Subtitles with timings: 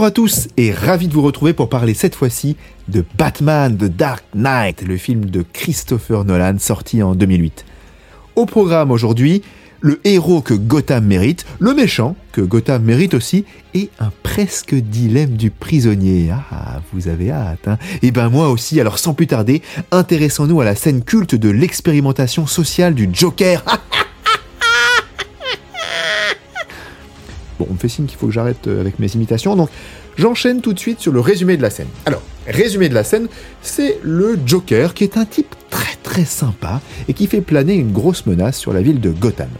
[0.00, 2.56] Bonjour à tous et ravi de vous retrouver pour parler cette fois-ci
[2.88, 7.66] de Batman The Dark Knight, le film de Christopher Nolan sorti en 2008.
[8.34, 9.42] Au programme aujourd'hui,
[9.82, 13.44] le héros que Gotham mérite, le méchant que Gotham mérite aussi,
[13.74, 16.30] et un presque dilemme du prisonnier.
[16.50, 19.60] Ah, vous avez hâte, hein Eh ben moi aussi, alors sans plus tarder,
[19.90, 23.62] intéressons-nous à la scène culte de l'expérimentation sociale du Joker.
[27.60, 29.68] Bon, on me fait signe qu'il faut que j'arrête euh, avec mes imitations, donc
[30.16, 31.88] j'enchaîne tout de suite sur le résumé de la scène.
[32.06, 33.28] Alors, résumé de la scène,
[33.60, 37.92] c'est le Joker qui est un type très très sympa et qui fait planer une
[37.92, 39.50] grosse menace sur la ville de Gotham.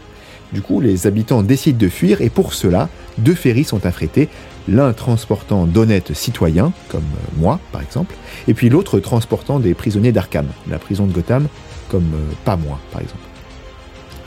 [0.55, 4.31] Du coup, les habitants décident de fuir et pour cela, deux ferries sont affrétés,
[4.67, 8.15] l'un transportant d'honnêtes citoyens, comme euh, moi par exemple,
[8.49, 11.49] et puis l'autre transportant des prisonniers d'Arkham, la prison de Gotham,
[11.91, 13.21] comme euh, pas moi par exemple.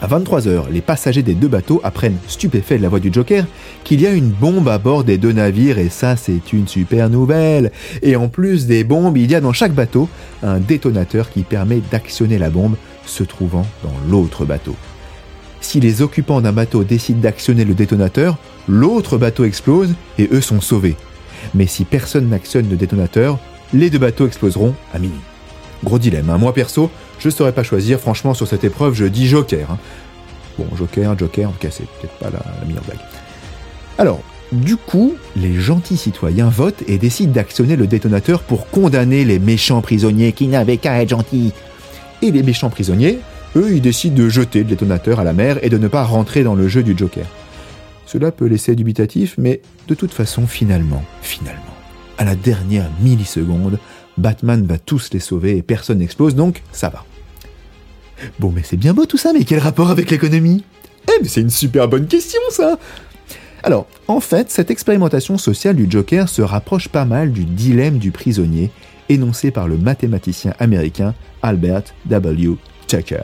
[0.03, 3.45] À 23h, les passagers des deux bateaux apprennent, stupéfaits de la voix du Joker,
[3.85, 7.09] qu'il y a une bombe à bord des deux navires et ça c'est une super
[7.09, 7.71] nouvelle.
[8.01, 10.09] Et en plus des bombes, il y a dans chaque bateau
[10.41, 14.75] un détonateur qui permet d'actionner la bombe se trouvant dans l'autre bateau.
[15.61, 20.59] Si les occupants d'un bateau décident d'actionner le détonateur, l'autre bateau explose et eux sont
[20.59, 20.97] sauvés.
[21.55, 23.39] Mais si personne n'actionne le détonateur,
[23.73, 25.15] les deux bateaux exploseront à minuit.
[25.81, 26.37] Gros dilemme, hein.
[26.37, 26.89] moi perso,
[27.23, 29.71] je ne saurais pas choisir, franchement sur cette épreuve je dis Joker.
[29.71, 29.77] Hein.
[30.59, 32.99] Bon, Joker, Joker, en tout cas c'est peut-être pas la, la meilleure blague.
[33.97, 34.21] Alors,
[34.51, 39.81] du coup, les gentils citoyens votent et décident d'actionner le détonateur pour condamner les méchants
[39.81, 41.53] prisonniers qui n'avaient qu'à être gentils.
[42.21, 43.19] Et les méchants prisonniers,
[43.55, 46.43] eux, ils décident de jeter le détonateur à la mer et de ne pas rentrer
[46.43, 47.25] dans le jeu du Joker.
[48.05, 51.61] Cela peut laisser dubitatif, mais de toute façon, finalement, finalement,
[52.17, 53.79] à la dernière milliseconde,
[54.17, 57.05] Batman va tous les sauver et personne n'explose, donc ça va.
[58.39, 60.63] Bon, mais c'est bien beau tout ça, mais quel rapport avec l'économie?
[61.07, 62.77] Eh, mais c'est une super bonne question ça
[63.63, 68.11] Alors, en fait, cette expérimentation sociale du Joker se rapproche pas mal du dilemme du
[68.11, 68.71] prisonnier
[69.09, 72.55] énoncé par le mathématicien américain Albert W.
[72.87, 73.23] Tucker.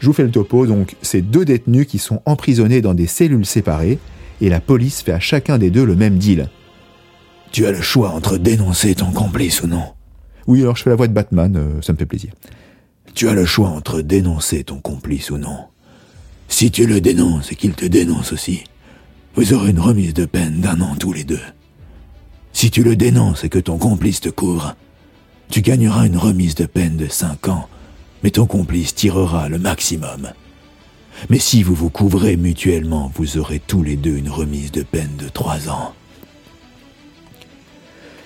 [0.00, 3.46] Je vous fais le topo, donc c'est deux détenus qui sont emprisonnés dans des cellules
[3.46, 3.98] séparées,
[4.40, 6.48] et la police fait à chacun des deux le même deal.
[7.52, 9.84] Tu as le choix entre dénoncer ton complice ou non.
[10.46, 12.32] Oui, alors je fais la voix de Batman, euh, ça me fait plaisir.
[13.14, 15.66] Tu as le choix entre dénoncer ton complice ou non.
[16.48, 18.64] Si tu le dénonces et qu'il te dénonce aussi,
[19.34, 21.40] vous aurez une remise de peine d'un an tous les deux.
[22.52, 24.76] Si tu le dénonces et que ton complice te couvre,
[25.50, 27.68] tu gagneras une remise de peine de cinq ans,
[28.22, 30.32] mais ton complice tirera le maximum.
[31.28, 35.16] Mais si vous vous couvrez mutuellement, vous aurez tous les deux une remise de peine
[35.18, 35.94] de trois ans.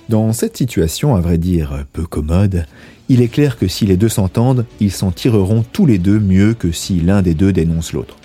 [0.09, 2.65] Dans cette situation, à vrai dire peu commode,
[3.09, 6.55] il est clair que si les deux s'entendent, ils s'en tireront tous les deux mieux
[6.55, 8.17] que si l'un des deux dénonce l'autre.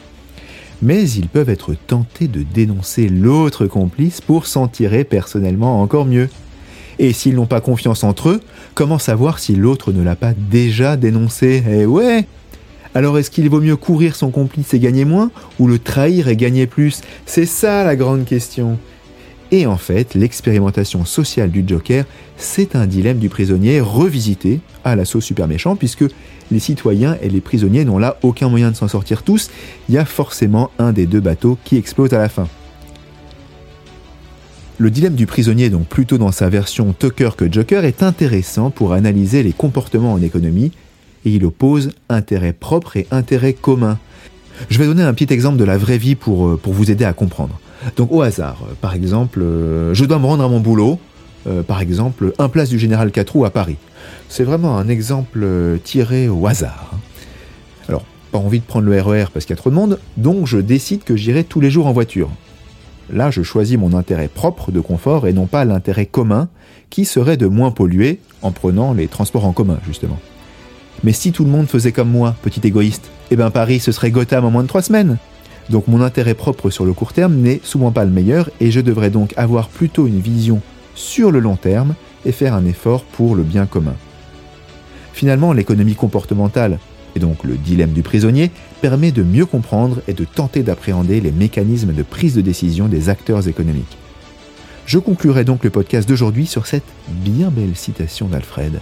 [0.84, 6.30] Mais ils peuvent être tentés de dénoncer l'autre complice pour s'en tirer personnellement encore mieux.
[7.00, 8.41] Et s'ils n'ont pas confiance entre eux,
[8.75, 11.64] comment savoir si l'autre ne l'a pas déjà dénoncé?
[11.68, 12.25] Eh ouais
[12.94, 16.36] Alors est-ce qu'il vaut mieux courir son complice et gagner moins, ou le trahir et
[16.36, 17.02] gagner plus?
[17.25, 18.78] C'est ça la grande question.
[19.52, 22.06] Et en fait, l'expérimentation sociale du Joker,
[22.38, 26.06] c'est un dilemme du prisonnier revisité à l'assaut super méchant, puisque
[26.52, 29.50] les citoyens et les prisonniers n'ont là aucun moyen de s'en sortir tous,
[29.90, 32.48] il y a forcément un des deux bateaux qui explose à la fin.
[34.78, 38.94] Le dilemme du prisonnier, donc plutôt dans sa version Tucker que Joker, est intéressant pour
[38.94, 40.72] analyser les comportements en économie,
[41.26, 44.00] et il oppose intérêt propre et intérêt commun.
[44.70, 47.06] Je vais donner un petit exemple de la vraie vie pour, euh, pour vous aider
[47.06, 47.60] à comprendre.
[47.96, 51.00] Donc au hasard, euh, par exemple, euh, je dois me rendre à mon boulot,
[51.47, 53.78] euh, par exemple, un place du Général Catrou à Paris.
[54.30, 55.47] C'est vraiment un exemple
[55.84, 56.91] tiré au hasard.
[56.94, 56.97] hein.
[57.88, 60.47] Alors, pas envie de prendre le RER parce qu'il y a trop de monde, donc
[60.47, 62.30] je décide que j'irai tous les jours en voiture.
[63.12, 66.47] Là, je choisis mon intérêt propre de confort et non pas l'intérêt commun
[66.90, 70.20] qui serait de moins polluer en prenant les transports en commun, justement.
[71.03, 74.12] Mais si tout le monde faisait comme moi, petit égoïste, eh ben Paris ce serait
[74.12, 75.17] Gotham en moins de trois semaines.
[75.69, 78.81] Donc mon intérêt propre sur le court terme n'est souvent pas le meilleur et je
[78.81, 80.61] devrais donc avoir plutôt une vision
[80.96, 83.96] sur le long terme et faire un effort pour le bien commun.
[85.13, 86.79] Finalement, l'économie comportementale,
[87.16, 91.31] et donc le dilemme du prisonnier, permet de mieux comprendre et de tenter d'appréhender les
[91.31, 93.97] mécanismes de prise de décision des acteurs économiques.
[94.85, 98.79] Je conclurai donc le podcast d'aujourd'hui sur cette bien belle citation d'Alfred.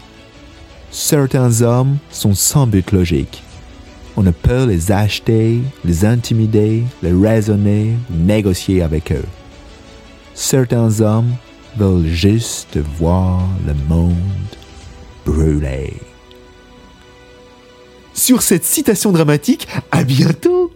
[0.91, 3.43] Certains hommes sont sans but logique.
[4.19, 9.23] On ne peut les acheter, les intimider, les raisonner, négocier avec eux.
[10.33, 11.33] Certains hommes
[11.77, 14.15] veulent juste voir le monde
[15.25, 15.93] brûler.
[18.13, 20.69] Sur cette citation dramatique, à bientôt